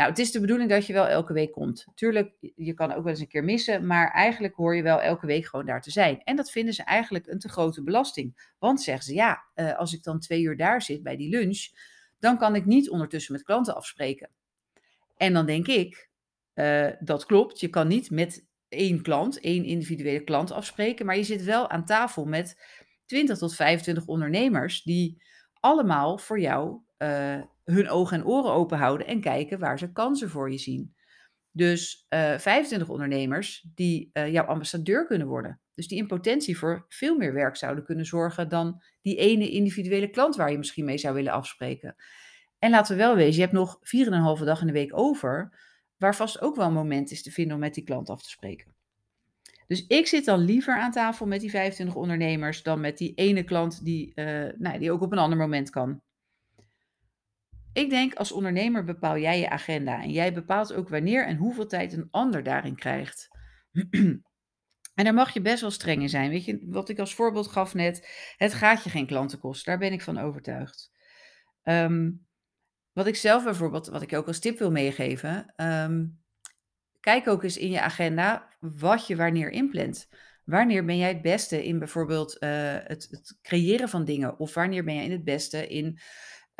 nou, 0.01 0.13
het 0.13 0.21
is 0.21 0.31
de 0.31 0.39
bedoeling 0.39 0.69
dat 0.69 0.86
je 0.86 0.94
wel 0.94 1.07
elke 1.07 1.33
week 1.33 1.51
komt. 1.51 1.86
Tuurlijk, 1.95 2.33
je 2.56 2.74
kan 2.74 2.94
ook 2.94 3.03
wel 3.03 3.12
eens 3.12 3.19
een 3.19 3.27
keer 3.27 3.44
missen, 3.44 3.86
maar 3.86 4.12
eigenlijk 4.12 4.56
hoor 4.56 4.75
je 4.75 4.83
wel 4.83 5.01
elke 5.01 5.25
week 5.25 5.45
gewoon 5.45 5.65
daar 5.65 5.81
te 5.81 5.92
zijn. 5.92 6.21
En 6.24 6.36
dat 6.36 6.51
vinden 6.51 6.74
ze 6.74 6.83
eigenlijk 6.83 7.27
een 7.27 7.39
te 7.39 7.50
grote 7.50 7.83
belasting. 7.83 8.53
Want 8.59 8.81
zeggen 8.81 9.03
ze, 9.03 9.13
ja, 9.13 9.44
uh, 9.56 9.77
als 9.77 9.94
ik 9.94 10.03
dan 10.03 10.19
twee 10.19 10.42
uur 10.42 10.57
daar 10.57 10.81
zit 10.81 11.03
bij 11.03 11.15
die 11.15 11.30
lunch, 11.30 11.68
dan 12.19 12.38
kan 12.38 12.56
ik 12.56 12.65
niet 12.65 12.89
ondertussen 12.89 13.33
met 13.33 13.44
klanten 13.44 13.75
afspreken. 13.75 14.30
En 15.18 15.33
dan 15.33 15.45
denk 15.45 15.68
ik, 15.68 16.09
uh, 16.56 16.88
dat 17.00 17.25
klopt, 17.25 17.59
je 17.59 17.69
kan 17.69 17.88
niet 17.88 18.12
met 18.12 18.45
één 18.68 19.01
klant, 19.01 19.39
één 19.39 19.63
individuele 19.63 20.24
klant 20.24 20.51
afspreken, 20.51 21.06
maar 21.06 21.18
je 21.18 21.24
zit 21.24 21.44
wel 21.44 21.69
aan 21.69 21.86
tafel 21.86 22.25
met 22.25 22.62
20 23.06 23.38
tot 23.38 23.56
25 23.56 24.06
ondernemers 24.06 24.83
die 24.83 25.21
allemaal 25.59 26.18
voor 26.18 26.39
jou 26.39 26.80
uh, 26.98 27.42
hun 27.63 27.90
ogen 27.90 28.18
en 28.18 28.25
oren 28.25 28.52
open 28.52 28.78
houden 28.78 29.08
en 29.08 29.22
kijken 29.22 29.60
waar 29.60 29.80
ze 29.80 29.92
kansen 29.92 30.30
voor 30.30 30.52
je 30.52 30.58
zien. 30.58 30.96
Dus 31.52 32.06
uh, 32.10 32.34
eh, 32.34 32.40
25 32.40 32.90
ondernemers 32.90 33.68
die 33.75 34.10
uh, 34.13 34.31
jouw 34.31 34.46
ambassadeur 34.46 35.06
kunnen 35.06 35.28
worden. 35.28 35.60
Dus 35.74 35.88
die 35.88 35.98
in 35.98 36.08
potentie 36.08 36.58
voor 36.58 36.86
veel 36.90 37.18
meer 37.18 37.34
werk 37.34 37.56
zouden 37.56 37.84
kunnen 37.84 38.06
zorgen 38.06 38.50
dan 38.50 38.81
die 39.02 39.18
ene 39.18 39.50
individuele 39.50 40.10
klant 40.10 40.36
waar 40.36 40.52
je 40.52 40.58
misschien 40.58 40.86
mee 40.86 40.98
zou 40.98 41.13
willen 41.13 41.31
afspreken. 41.31 41.96
En 42.60 42.72
laten 42.72 42.96
we 42.96 43.02
wel 43.02 43.16
wezen, 43.16 43.36
je 43.36 43.42
hebt 43.42 43.54
nog 43.54 43.80
4,5 44.40 44.46
dag 44.46 44.62
in 44.62 44.68
de 44.68 44.74
week 44.74 44.98
over, 44.98 45.60
waar 45.98 46.16
vast 46.16 46.42
ook 46.42 46.56
wel 46.56 46.68
een 46.68 46.74
moment 46.74 47.12
is 47.12 47.24
te 47.24 47.31
vinden 47.31 47.54
om 47.54 47.60
met 47.60 47.74
die 47.74 47.84
klant 47.84 48.10
af 48.10 48.24
te 48.24 48.30
spreken. 48.30 48.74
Dus 49.68 49.88
ik 49.88 50.08
zit 50.08 50.25
dan 50.25 50.40
liever 50.40 50.78
aan 50.78 50.92
tafel 50.92 51.25
met 51.25 51.42
die 51.42 51.50
25 51.50 51.96
ondernemers 51.96 52.63
dan 52.63 52.80
met 52.80 52.98
die 52.98 53.13
ene 53.13 53.44
klant 53.44 53.84
die, 53.84 54.12
uh, 54.16 54.50
nou, 54.58 54.80
die 54.80 54.92
ook 54.92 55.02
op 55.02 55.12
een 55.12 55.18
ander 55.18 55.38
moment 55.38 55.69
kan. 55.69 56.02
Ik 57.73 57.89
denk 57.89 58.13
als 58.13 58.31
ondernemer 58.31 58.83
bepaal 58.83 59.18
jij 59.18 59.39
je 59.39 59.50
agenda 59.50 60.01
en 60.01 60.12
jij 60.12 60.33
bepaalt 60.33 60.73
ook 60.73 60.89
wanneer 60.89 61.25
en 61.25 61.38
hoeveel 61.38 61.68
tijd 61.68 61.94
een 61.94 62.07
ander 62.12 62.44
daarin 62.44 62.75
krijgt. 62.75 63.27
En 64.95 65.03
daar 65.03 65.13
mag 65.13 65.33
je 65.33 65.41
best 65.41 65.62
wel 65.62 65.71
streng 65.71 66.01
in 66.01 66.09
zijn. 66.09 66.29
Weet 66.29 66.45
je, 66.45 66.65
wat 66.65 66.89
ik 66.89 67.00
als 67.00 67.15
voorbeeld 67.15 67.47
gaf 67.47 67.73
net, 67.73 68.07
het 68.38 68.53
gaat 68.53 68.83
je 68.83 68.89
geen 68.89 69.06
klanten 69.06 69.39
kosten. 69.39 69.65
Daar 69.65 69.79
ben 69.79 69.94
ik 69.94 70.01
van 70.01 70.18
overtuigd. 70.18 70.91
Um, 71.63 72.25
wat 72.91 73.07
ik 73.07 73.15
zelf 73.15 73.44
bijvoorbeeld, 73.44 73.88
wat 73.88 74.01
ik 74.01 74.13
ook 74.13 74.27
als 74.27 74.39
tip 74.39 74.59
wil 74.59 74.71
meegeven, 74.71 75.53
um, 75.56 76.19
kijk 77.00 77.27
ook 77.27 77.44
eens 77.44 77.57
in 77.57 77.69
je 77.69 77.81
agenda 77.81 78.55
wat 78.60 79.07
je 79.07 79.15
wanneer 79.15 79.50
inplant. 79.50 80.10
Wanneer 80.46 80.86
ben 80.86 80.98
jij 80.98 81.07
het 81.07 81.22
beste 81.22 81.65
in 81.65 81.79
bijvoorbeeld 81.79 82.38
uh, 82.39 82.50
het, 82.84 83.07
het, 83.12 83.38
creëren 83.41 83.89
van 83.89 84.05
dingen? 84.05 84.39
Of 84.39 84.53
wanneer 84.53 84.84
ben 84.84 84.96
jij 84.96 85.05
in 85.05 85.12
het 85.12 85.24
beste 85.24 85.67
in 85.67 86.00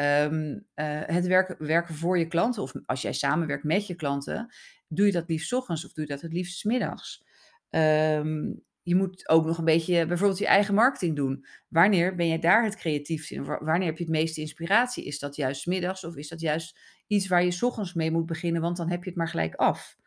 um, 0.01 0.53
uh, 0.75 1.01
het 1.05 1.27
werken, 1.27 1.55
werken 1.65 1.96
voor 1.96 2.17
je 2.17 2.27
klanten? 2.27 2.62
Of 2.62 2.74
als 2.86 3.01
jij 3.01 3.13
samenwerkt 3.13 3.63
met 3.63 3.88
je 3.88 3.96
klanten, 3.96 4.53
doe 4.88 5.05
je 5.05 5.12
dat 5.12 5.29
liefst 5.29 5.53
ochtends 5.53 5.86
of 5.86 5.93
doe 5.93 6.03
je 6.03 6.10
dat 6.10 6.22
het 6.22 6.34
liefst 6.34 6.65
middags? 6.65 7.24
Um, 7.70 8.63
je 8.84 8.96
moet 8.96 9.29
ook 9.29 9.46
nog 9.46 9.58
een 9.58 9.65
beetje 9.65 10.05
bijvoorbeeld 10.05 10.39
je 10.39 10.48
eigen 10.48 10.74
marketing 10.74 11.15
doen. 11.15 11.46
Wanneer 11.67 12.15
ben 12.15 12.27
je 12.27 12.39
daar 12.39 12.63
het 12.63 12.75
creatiefst 12.75 13.31
in? 13.31 13.43
Wanneer 13.43 13.86
heb 13.88 13.98
je 13.98 14.03
het 14.03 14.13
meeste 14.13 14.41
inspiratie? 14.41 15.05
Is 15.05 15.20
dat 15.20 15.36
juist 15.36 15.65
middags 15.65 16.03
of 16.03 16.15
is 16.15 16.29
dat 16.29 16.39
juist 16.39 16.79
iets 17.08 17.27
waar 17.27 17.43
je 17.43 17.58
ochtends 17.62 17.93
mee 17.93 18.12
moet 18.12 18.25
beginnen, 18.25 18.62
want 18.62 18.77
dan 18.77 18.89
heb 18.89 19.03
je 19.03 19.10
het 19.10 19.17
maar 19.17 19.27
gelijk 19.27 19.55
af? 19.55 19.98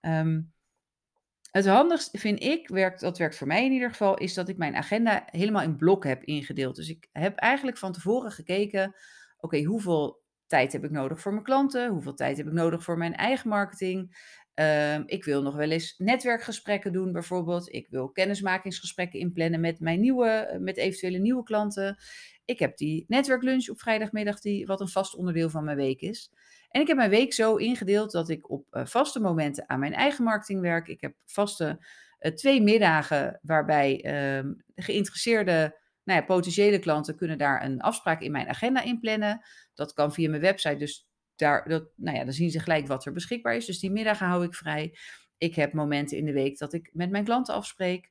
Um, 0.00 0.52
het 1.50 1.66
handigste 1.66 2.18
vind 2.18 2.42
ik, 2.42 2.68
werkt, 2.68 3.00
dat 3.00 3.18
werkt 3.18 3.36
voor 3.36 3.46
mij 3.46 3.64
in 3.64 3.72
ieder 3.72 3.88
geval, 3.88 4.18
is 4.18 4.34
dat 4.34 4.48
ik 4.48 4.56
mijn 4.56 4.76
agenda 4.76 5.24
helemaal 5.30 5.62
in 5.62 5.76
blokken 5.76 6.10
heb 6.10 6.22
ingedeeld. 6.24 6.76
Dus 6.76 6.88
ik 6.88 7.08
heb 7.12 7.36
eigenlijk 7.36 7.78
van 7.78 7.92
tevoren 7.92 8.30
gekeken, 8.30 8.94
oké, 9.40 9.62
hoeveel 9.62 10.22
tijd 10.46 10.72
heb 10.72 10.84
ik 10.84 10.90
nodig 10.90 11.20
voor 11.20 11.32
mijn 11.32 11.44
klanten? 11.44 11.90
Hoeveel 11.90 12.14
tijd 12.14 12.36
heb 12.36 12.46
ik 12.46 12.52
nodig 12.52 12.82
voor 12.82 12.98
mijn 12.98 13.14
eigen 13.14 13.48
marketing? 13.48 14.16
Um, 14.54 15.02
ik 15.06 15.24
wil 15.24 15.42
nog 15.42 15.56
wel 15.56 15.70
eens 15.70 15.94
netwerkgesprekken 15.98 16.92
doen, 16.92 17.12
bijvoorbeeld. 17.12 17.72
Ik 17.72 17.88
wil 17.88 18.10
kennismakingsgesprekken 18.10 19.20
inplannen 19.20 19.60
met 19.60 19.80
mijn 19.80 20.00
nieuwe, 20.00 20.56
met 20.60 20.76
eventuele 20.76 21.18
nieuwe 21.18 21.42
klanten. 21.42 21.98
Ik 22.44 22.58
heb 22.58 22.76
die 22.76 23.04
netwerklunch 23.08 23.68
op 23.68 23.80
vrijdagmiddag, 23.80 24.40
die, 24.40 24.66
wat 24.66 24.80
een 24.80 24.88
vast 24.88 25.14
onderdeel 25.14 25.50
van 25.50 25.64
mijn 25.64 25.76
week 25.76 26.00
is. 26.00 26.32
En 26.70 26.80
ik 26.80 26.86
heb 26.86 26.96
mijn 26.96 27.10
week 27.10 27.32
zo 27.32 27.56
ingedeeld 27.56 28.12
dat 28.12 28.28
ik 28.28 28.50
op 28.50 28.66
uh, 28.70 28.86
vaste 28.86 29.20
momenten 29.20 29.68
aan 29.68 29.78
mijn 29.78 29.94
eigen 29.94 30.24
marketing 30.24 30.60
werk. 30.60 30.88
Ik 30.88 31.00
heb 31.00 31.14
vaste 31.24 31.78
uh, 32.20 32.32
twee 32.32 32.62
middagen 32.62 33.38
waarbij 33.42 34.04
uh, 34.04 34.50
geïnteresseerde 34.74 35.76
nou 36.04 36.20
ja, 36.20 36.26
potentiële 36.26 36.78
klanten 36.78 37.16
kunnen 37.16 37.38
daar 37.38 37.64
een 37.64 37.80
afspraak 37.80 38.20
in 38.20 38.32
mijn 38.32 38.48
agenda 38.48 38.82
inplannen. 38.82 39.44
Dat 39.74 39.92
kan 39.92 40.12
via 40.12 40.28
mijn 40.28 40.42
website, 40.42 40.76
dus 40.76 41.08
daar, 41.36 41.68
dat, 41.68 41.88
nou 41.96 42.16
ja, 42.16 42.24
dan 42.24 42.32
zien 42.32 42.50
ze 42.50 42.60
gelijk 42.60 42.86
wat 42.86 43.06
er 43.06 43.12
beschikbaar 43.12 43.56
is. 43.56 43.66
Dus 43.66 43.80
die 43.80 43.90
middagen 43.90 44.26
hou 44.26 44.44
ik 44.44 44.54
vrij. 44.54 44.96
Ik 45.38 45.54
heb 45.54 45.72
momenten 45.72 46.16
in 46.16 46.24
de 46.24 46.32
week 46.32 46.58
dat 46.58 46.72
ik 46.72 46.90
met 46.92 47.10
mijn 47.10 47.24
klanten 47.24 47.54
afspreek. 47.54 48.08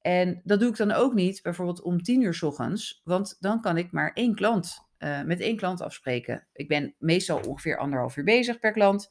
En 0.00 0.40
dat 0.44 0.60
doe 0.60 0.70
ik 0.70 0.76
dan 0.76 0.92
ook 0.92 1.14
niet 1.14 1.42
bijvoorbeeld 1.42 1.82
om 1.82 2.02
tien 2.02 2.22
uur 2.22 2.34
s 2.34 2.42
ochtends, 2.42 3.00
want 3.04 3.36
dan 3.40 3.60
kan 3.60 3.76
ik 3.76 3.92
maar 3.92 4.12
één 4.12 4.34
klant 4.34 4.89
uh, 5.00 5.22
met 5.22 5.40
één 5.40 5.56
klant 5.56 5.80
afspreken. 5.80 6.46
Ik 6.52 6.68
ben 6.68 6.94
meestal 6.98 7.40
ongeveer 7.40 7.78
anderhalf 7.78 8.16
uur 8.16 8.24
bezig 8.24 8.58
per 8.58 8.72
klant. 8.72 9.10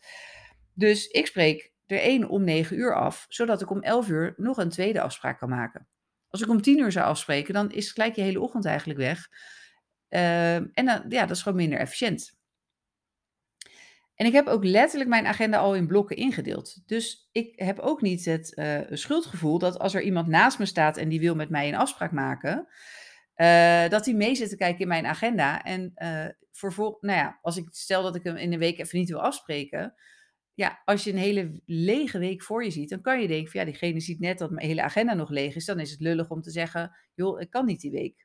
Dus 0.74 1.08
ik 1.08 1.28
spreek 1.28 1.74
er 1.86 2.00
één 2.00 2.30
om 2.30 2.44
9 2.44 2.78
uur 2.78 2.96
af, 2.96 3.26
zodat 3.30 3.62
ik 3.62 3.70
om 3.70 3.82
11 3.82 4.08
uur 4.08 4.34
nog 4.38 4.58
een 4.58 4.70
tweede 4.70 5.02
afspraak 5.02 5.40
kan 5.40 5.50
maken. 5.50 5.88
Als 6.28 6.42
ik 6.42 6.50
om 6.50 6.62
10 6.62 6.80
uur 6.80 6.92
zou 6.92 7.06
afspreken, 7.06 7.54
dan 7.54 7.72
is 7.72 7.92
gelijk 7.92 8.16
je 8.16 8.22
hele 8.22 8.42
ochtend 8.42 8.66
eigenlijk 8.66 9.00
weg. 9.00 9.30
Uh, 10.10 10.56
en 10.56 11.06
ja, 11.10 11.26
dat 11.26 11.30
is 11.30 11.42
gewoon 11.42 11.58
minder 11.58 11.80
efficiënt. 11.80 12.38
En 14.16 14.26
ik 14.26 14.34
heb 14.34 14.48
ook 14.48 14.64
letterlijk 14.64 15.10
mijn 15.10 15.28
agenda 15.28 15.58
al 15.58 15.76
in 15.76 15.88
blokken 15.88 16.16
ingedeeld. 16.16 16.82
Dus 16.86 17.30
ik 17.32 17.60
heb 17.60 17.80
ook 17.80 18.02
niet 18.02 18.26
het 18.26 18.52
uh, 18.56 18.80
schuldgevoel 18.90 19.60
dat 19.60 19.80
als 19.80 19.94
er 19.94 20.02
iemand 20.02 20.28
naast 20.28 20.60
me 20.60 20.66
staat 20.66 20.98
en 20.98 21.10
die 21.10 21.20
wil 21.20 21.36
met 21.36 21.50
mij 21.50 21.68
een 21.68 21.76
afspraak 21.76 22.12
maken, 22.12 22.68
uh, 23.42 23.90
dat 23.90 24.06
hij 24.06 24.14
mee 24.14 24.36
zit 24.36 24.50
te 24.50 24.58
kijken 24.58 24.80
in 24.80 24.88
mijn 24.88 25.06
agenda. 25.06 25.64
En 25.64 25.92
uh, 25.96 26.26
voor, 26.52 26.98
nou 27.02 27.18
ja, 27.18 27.40
als 27.42 27.58
ik 27.58 27.68
stel 27.72 28.04
dat 28.04 28.16
ik 28.16 28.24
hem 28.24 28.36
in 28.36 28.54
een 28.54 28.60
week 28.60 28.80
even 28.80 29.00
niet 29.00 29.10
wil 29.10 29.22
afspreken, 29.22 29.96
ja, 30.54 30.82
als 30.86 31.04
je 31.04 31.12
een 31.12 31.18
hele 31.18 31.62
lege 31.66 32.20
week 32.20 32.44
voor 32.44 32.64
je 32.64 32.72
ziet, 32.72 32.90
dan 32.90 33.02
kan 33.02 33.22
je 33.22 33.28
denken 33.28 33.52
van 33.52 33.60
ja, 33.60 33.66
diegene 33.66 34.00
ziet 34.00 34.20
net 34.20 34.38
dat 34.38 34.52
mijn 34.52 34.68
hele 34.68 34.82
agenda 34.82 35.14
nog 35.14 35.30
leeg 35.30 35.56
is. 35.56 35.66
Dan 35.66 35.80
is 35.80 35.92
het 35.92 36.00
lullig 36.00 36.30
om 36.30 36.42
te 36.42 36.52
zeggen, 36.52 36.98
joh, 37.14 37.42
ik 37.42 37.50
kan 37.50 37.66
niet 37.66 37.82
die 37.82 37.92
week. 37.92 38.20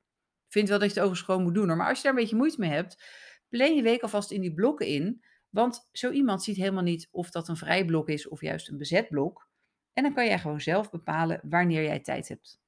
Ik 0.46 0.52
vind 0.52 0.68
wel 0.68 0.78
dat 0.78 0.88
je 0.88 0.94
het 0.94 1.04
overigens 1.04 1.26
gewoon 1.26 1.42
moet 1.42 1.54
doen. 1.54 1.76
Maar 1.76 1.88
als 1.88 1.96
je 1.96 2.02
daar 2.02 2.12
een 2.12 2.20
beetje 2.20 2.36
moeite 2.36 2.60
mee 2.60 2.70
hebt, 2.70 3.02
plan 3.48 3.74
je 3.74 3.82
week 3.82 4.02
alvast 4.02 4.30
in 4.30 4.40
die 4.40 4.54
blokken 4.54 4.86
in. 4.86 5.24
Want 5.50 5.88
zo 5.92 6.10
iemand 6.10 6.42
ziet 6.42 6.56
helemaal 6.56 6.82
niet 6.82 7.08
of 7.10 7.30
dat 7.30 7.48
een 7.48 7.56
vrij 7.56 7.84
blok 7.84 8.08
is 8.08 8.28
of 8.28 8.40
juist 8.40 8.68
een 8.68 8.78
bezet 8.78 9.08
blok. 9.08 9.48
En 9.92 10.02
dan 10.02 10.14
kan 10.14 10.26
jij 10.26 10.38
gewoon 10.38 10.60
zelf 10.60 10.90
bepalen 10.90 11.40
wanneer 11.42 11.82
jij 11.82 12.00
tijd 12.00 12.28
hebt. 12.28 12.63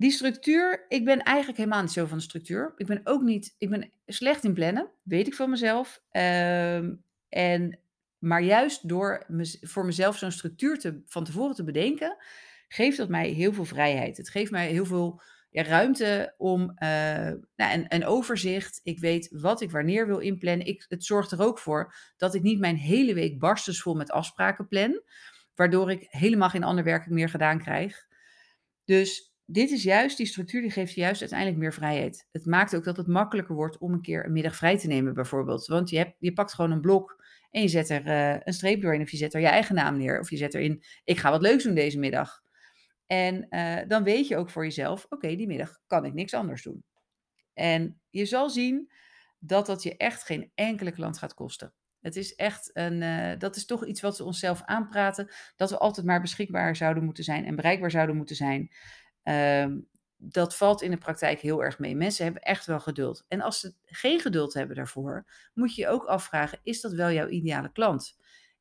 Die 0.00 0.10
structuur, 0.10 0.84
ik 0.88 1.04
ben 1.04 1.22
eigenlijk 1.22 1.58
helemaal 1.58 1.82
niet 1.82 1.92
zo 1.92 2.06
van 2.06 2.16
de 2.16 2.24
structuur. 2.24 2.72
Ik 2.76 2.86
ben 2.86 3.00
ook 3.04 3.22
niet, 3.22 3.54
ik 3.58 3.70
ben 3.70 3.92
slecht 4.06 4.44
in 4.44 4.54
plannen, 4.54 4.90
weet 5.02 5.26
ik 5.26 5.34
van 5.34 5.50
mezelf. 5.50 6.02
Uh, 6.12 6.76
en, 7.28 7.78
maar 8.18 8.42
juist 8.42 8.88
door 8.88 9.26
voor 9.60 9.84
mezelf 9.84 10.16
zo'n 10.16 10.30
structuur 10.30 10.78
te, 10.78 11.02
van 11.06 11.24
tevoren 11.24 11.54
te 11.54 11.64
bedenken, 11.64 12.16
geeft 12.68 12.96
dat 12.96 13.08
mij 13.08 13.28
heel 13.28 13.52
veel 13.52 13.64
vrijheid. 13.64 14.16
Het 14.16 14.30
geeft 14.30 14.50
mij 14.50 14.68
heel 14.68 14.84
veel 14.84 15.22
ja, 15.50 15.62
ruimte 15.62 16.34
om 16.38 16.60
uh, 16.60 16.68
nou, 17.56 17.72
een, 17.72 17.86
een, 17.88 18.06
overzicht. 18.06 18.80
Ik 18.82 18.98
weet 18.98 19.28
wat 19.30 19.60
ik 19.60 19.70
wanneer 19.70 20.06
wil 20.06 20.18
inplannen. 20.18 20.66
Ik, 20.66 20.84
het 20.88 21.04
zorgt 21.04 21.30
er 21.30 21.40
ook 21.40 21.58
voor 21.58 21.94
dat 22.16 22.34
ik 22.34 22.42
niet 22.42 22.60
mijn 22.60 22.76
hele 22.76 23.14
week 23.14 23.38
barstensvol 23.38 23.94
met 23.94 24.10
afspraken 24.10 24.68
plan. 24.68 25.02
Waardoor 25.54 25.90
ik 25.90 26.06
helemaal 26.08 26.50
geen 26.50 26.64
ander 26.64 26.84
werk 26.84 27.06
meer 27.06 27.28
gedaan 27.28 27.58
krijg. 27.58 28.06
Dus 28.84 29.29
dit 29.52 29.70
is 29.70 29.82
juist, 29.82 30.16
die 30.16 30.26
structuur 30.26 30.60
die 30.60 30.70
geeft 30.70 30.94
juist 30.94 31.20
uiteindelijk 31.20 31.58
meer 31.58 31.72
vrijheid. 31.72 32.26
Het 32.32 32.46
maakt 32.46 32.76
ook 32.76 32.84
dat 32.84 32.96
het 32.96 33.06
makkelijker 33.06 33.54
wordt 33.54 33.78
om 33.78 33.92
een 33.92 34.02
keer 34.02 34.24
een 34.24 34.32
middag 34.32 34.56
vrij 34.56 34.78
te 34.78 34.86
nemen 34.86 35.14
bijvoorbeeld. 35.14 35.66
Want 35.66 35.90
je, 35.90 35.96
hebt, 35.96 36.14
je 36.18 36.32
pakt 36.32 36.54
gewoon 36.54 36.70
een 36.70 36.80
blok 36.80 37.24
en 37.50 37.62
je 37.62 37.68
zet 37.68 37.88
er 37.88 38.06
uh, 38.06 38.40
een 38.44 38.52
streep 38.52 38.80
doorheen 38.80 39.02
of 39.02 39.10
je 39.10 39.16
zet 39.16 39.34
er 39.34 39.40
je 39.40 39.46
eigen 39.46 39.74
naam 39.74 39.96
neer. 39.96 40.20
Of 40.20 40.30
je 40.30 40.36
zet 40.36 40.54
erin, 40.54 40.82
ik 41.04 41.18
ga 41.18 41.30
wat 41.30 41.42
leuks 41.42 41.64
doen 41.64 41.74
deze 41.74 41.98
middag. 41.98 42.42
En 43.06 43.46
uh, 43.50 43.78
dan 43.88 44.02
weet 44.02 44.28
je 44.28 44.36
ook 44.36 44.50
voor 44.50 44.64
jezelf, 44.64 45.06
oké, 45.08 45.36
die 45.36 45.46
middag 45.46 45.78
kan 45.86 46.04
ik 46.04 46.14
niks 46.14 46.34
anders 46.34 46.62
doen. 46.62 46.84
En 47.54 48.00
je 48.10 48.24
zal 48.24 48.50
zien 48.50 48.92
dat 49.38 49.66
dat 49.66 49.82
je 49.82 49.96
echt 49.96 50.22
geen 50.22 50.50
enkele 50.54 50.92
klant 50.92 51.18
gaat 51.18 51.34
kosten. 51.34 51.74
Het 52.00 52.16
is 52.16 52.34
echt 52.34 52.70
een, 52.72 53.00
uh, 53.00 53.38
dat 53.38 53.56
is 53.56 53.66
toch 53.66 53.86
iets 53.86 54.00
wat 54.00 54.18
we 54.18 54.24
onszelf 54.24 54.62
aanpraten, 54.64 55.32
dat 55.56 55.70
we 55.70 55.78
altijd 55.78 56.06
maar 56.06 56.20
beschikbaar 56.20 56.76
zouden 56.76 57.04
moeten 57.04 57.24
zijn 57.24 57.44
en 57.44 57.56
bereikbaar 57.56 57.90
zouden 57.90 58.16
moeten 58.16 58.36
zijn. 58.36 58.70
Um, 59.22 59.88
dat 60.22 60.56
valt 60.56 60.82
in 60.82 60.90
de 60.90 60.96
praktijk 60.96 61.40
heel 61.40 61.62
erg 61.62 61.78
mee. 61.78 61.96
Mensen 61.96 62.24
hebben 62.24 62.42
echt 62.42 62.66
wel 62.66 62.80
geduld. 62.80 63.24
En 63.28 63.40
als 63.40 63.60
ze 63.60 63.74
geen 63.84 64.20
geduld 64.20 64.54
hebben 64.54 64.76
daarvoor, 64.76 65.26
moet 65.54 65.74
je 65.74 65.82
je 65.82 65.88
ook 65.88 66.04
afvragen: 66.04 66.60
is 66.62 66.80
dat 66.80 66.92
wel 66.92 67.10
jouw 67.10 67.28
ideale 67.28 67.72
klant? 67.72 68.16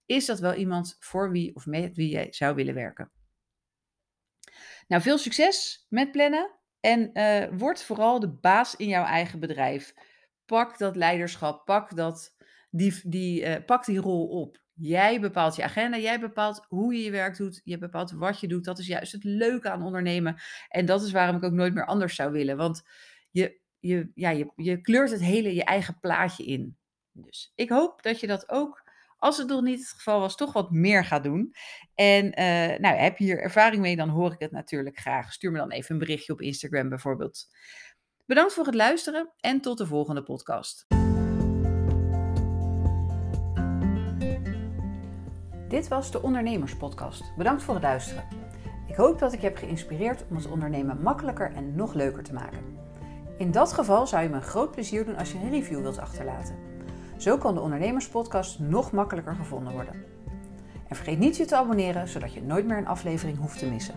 Is 0.05 0.25
dat 0.25 0.39
wel 0.39 0.53
iemand 0.53 0.97
voor 0.99 1.31
wie 1.31 1.55
of 1.55 1.65
met 1.65 1.95
wie 1.95 2.09
jij 2.09 2.27
zou 2.29 2.55
willen 2.55 2.73
werken? 2.73 3.11
Nou, 4.87 5.01
veel 5.01 5.17
succes 5.17 5.85
met 5.89 6.11
plannen 6.11 6.51
en 6.79 7.09
uh, 7.13 7.59
word 7.59 7.83
vooral 7.83 8.19
de 8.19 8.29
baas 8.29 8.75
in 8.75 8.87
jouw 8.87 9.05
eigen 9.05 9.39
bedrijf. 9.39 9.93
Pak 10.45 10.77
dat 10.77 10.95
leiderschap, 10.95 11.65
pak, 11.65 11.95
dat, 11.95 12.35
die, 12.69 13.01
die, 13.03 13.41
uh, 13.41 13.65
pak 13.65 13.85
die 13.85 13.99
rol 13.99 14.27
op. 14.27 14.61
Jij 14.81 15.19
bepaalt 15.19 15.55
je 15.55 15.63
agenda, 15.63 15.98
jij 15.98 16.19
bepaalt 16.19 16.65
hoe 16.67 16.93
je 16.93 17.03
je 17.03 17.12
werk 17.12 17.38
doet, 17.38 17.62
je 17.63 17.77
bepaalt 17.77 18.12
wat 18.12 18.39
je 18.39 18.48
doet. 18.48 18.63
Dat 18.63 18.79
is 18.79 18.88
juist 18.88 19.12
het 19.12 19.24
leuke 19.24 19.69
aan 19.69 19.83
ondernemen. 19.83 20.41
En 20.69 20.86
dat 20.86 21.03
is 21.03 21.12
waarom 21.12 21.36
ik 21.36 21.43
ook 21.43 21.51
nooit 21.51 21.74
meer 21.74 21.86
anders 21.86 22.15
zou 22.15 22.31
willen. 22.31 22.57
Want 22.57 22.83
je, 23.31 23.59
je, 23.79 24.12
ja, 24.13 24.29
je, 24.29 24.51
je 24.55 24.81
kleurt 24.81 25.12
het 25.12 25.21
hele 25.21 25.55
je 25.55 25.63
eigen 25.63 26.00
plaatje 26.00 26.45
in. 26.45 26.77
Dus 27.12 27.51
ik 27.55 27.69
hoop 27.69 28.01
dat 28.01 28.19
je 28.19 28.27
dat 28.27 28.50
ook, 28.50 28.83
als 29.17 29.38
het 29.38 29.48
nog 29.48 29.62
niet 29.62 29.79
het 29.79 29.89
geval 29.89 30.19
was, 30.19 30.36
toch 30.36 30.53
wat 30.53 30.71
meer 30.71 31.05
gaat 31.05 31.24
doen. 31.24 31.53
En 31.95 32.25
uh, 32.25 32.79
nou, 32.79 32.98
heb 32.98 33.17
je 33.17 33.24
hier 33.24 33.41
ervaring 33.41 33.81
mee, 33.81 33.95
dan 33.95 34.09
hoor 34.09 34.33
ik 34.33 34.39
het 34.39 34.51
natuurlijk 34.51 35.00
graag. 35.00 35.33
Stuur 35.33 35.51
me 35.51 35.57
dan 35.57 35.71
even 35.71 35.93
een 35.93 36.00
berichtje 36.00 36.33
op 36.33 36.41
Instagram 36.41 36.89
bijvoorbeeld. 36.89 37.48
Bedankt 38.25 38.53
voor 38.53 38.65
het 38.65 38.75
luisteren 38.75 39.33
en 39.39 39.62
tot 39.62 39.77
de 39.77 39.86
volgende 39.86 40.24
podcast. 40.24 40.86
Dit 45.69 45.88
was 45.88 46.11
de 46.11 46.21
Ondernemerspodcast. 46.21 47.23
Bedankt 47.38 47.63
voor 47.63 47.73
het 47.73 47.83
luisteren. 47.83 48.23
Ik 48.88 48.95
hoop 48.95 49.19
dat 49.19 49.33
ik 49.33 49.39
je 49.39 49.47
heb 49.47 49.57
geïnspireerd 49.57 50.23
om 50.29 50.35
het 50.35 50.47
ondernemen 50.47 51.01
makkelijker 51.01 51.51
en 51.55 51.75
nog 51.75 51.93
leuker 51.93 52.23
te 52.23 52.33
maken. 52.33 52.59
In 53.38 53.51
dat 53.51 53.73
geval 53.73 54.07
zou 54.07 54.23
je 54.23 54.29
me 54.29 54.35
een 54.35 54.41
groot 54.41 54.71
plezier 54.71 55.05
doen 55.05 55.17
als 55.17 55.31
je 55.31 55.38
een 55.38 55.49
review 55.49 55.81
wilt 55.81 55.99
achterlaten. 55.99 56.55
Zo 57.17 57.38
kan 57.38 57.53
de 57.53 57.61
Ondernemerspodcast 57.61 58.59
nog 58.59 58.91
makkelijker 58.91 59.35
gevonden 59.35 59.73
worden. 59.73 59.93
En 60.88 60.95
vergeet 60.95 61.19
niet 61.19 61.38
je 61.38 61.45
te 61.45 61.55
abonneren, 61.55 62.07
zodat 62.07 62.33
je 62.33 62.43
nooit 62.43 62.65
meer 62.67 62.77
een 62.77 62.88
aflevering 62.88 63.38
hoeft 63.38 63.59
te 63.59 63.69
missen. 63.69 63.95